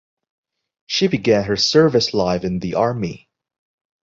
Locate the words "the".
2.57-2.73